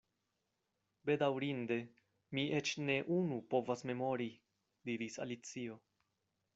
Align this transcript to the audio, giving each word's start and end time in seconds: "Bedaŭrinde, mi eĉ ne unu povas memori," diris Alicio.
"Bedaŭrinde, 1.09 1.77
mi 2.39 2.47
eĉ 2.61 2.73
ne 2.89 2.97
unu 3.19 3.39
povas 3.55 3.87
memori," 3.93 4.31
diris 4.91 5.23
Alicio. 5.29 5.83